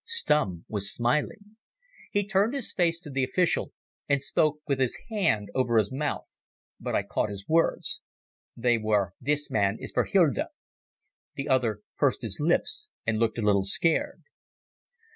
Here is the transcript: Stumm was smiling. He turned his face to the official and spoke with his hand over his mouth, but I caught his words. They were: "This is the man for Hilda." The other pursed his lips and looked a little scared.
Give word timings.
Stumm 0.03 0.65
was 0.67 0.91
smiling. 0.91 1.57
He 2.09 2.25
turned 2.25 2.55
his 2.55 2.73
face 2.73 2.99
to 3.01 3.11
the 3.11 3.23
official 3.23 3.71
and 4.09 4.19
spoke 4.19 4.59
with 4.65 4.79
his 4.79 4.97
hand 5.11 5.49
over 5.53 5.77
his 5.77 5.91
mouth, 5.91 6.39
but 6.79 6.95
I 6.95 7.03
caught 7.03 7.29
his 7.29 7.47
words. 7.47 8.01
They 8.57 8.79
were: 8.79 9.13
"This 9.21 9.41
is 9.41 9.47
the 9.49 9.53
man 9.53 9.77
for 9.93 10.05
Hilda." 10.05 10.47
The 11.35 11.47
other 11.47 11.81
pursed 11.99 12.23
his 12.23 12.39
lips 12.39 12.87
and 13.05 13.19
looked 13.19 13.37
a 13.37 13.43
little 13.43 13.63
scared. 13.63 14.23